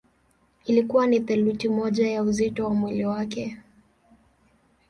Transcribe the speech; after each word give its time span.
Ilikuwa 0.65 1.07
ni 1.07 1.19
theluthi 1.19 1.69
moja 1.69 2.07
ya 2.11 2.23
uzito 2.23 2.63
wa 2.65 2.73
mwili 2.75 3.05
wake. 3.05 3.57